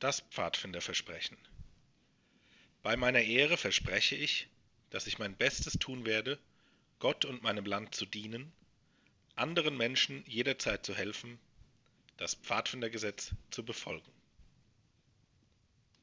Das 0.00 0.20
Pfadfinderversprechen. 0.30 1.36
Bei 2.82 2.96
meiner 2.96 3.20
Ehre 3.20 3.58
verspreche 3.58 4.16
ich, 4.16 4.48
dass 4.88 5.06
ich 5.06 5.18
mein 5.18 5.36
Bestes 5.36 5.74
tun 5.74 6.06
werde, 6.06 6.38
Gott 7.00 7.26
und 7.26 7.42
meinem 7.42 7.66
Land 7.66 7.94
zu 7.94 8.06
dienen, 8.06 8.50
anderen 9.36 9.76
Menschen 9.76 10.24
jederzeit 10.26 10.86
zu 10.86 10.94
helfen, 10.94 11.38
das 12.16 12.34
Pfadfindergesetz 12.34 13.32
zu 13.50 13.62
befolgen. 13.62 14.10